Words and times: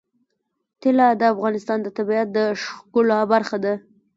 طلا 0.81 1.07
د 1.19 1.21
افغانستان 1.33 1.77
د 1.81 1.87
طبیعت 1.97 2.27
د 2.33 2.39
ښکلا 2.61 3.19
برخه 3.33 3.57
ده. 3.63 3.73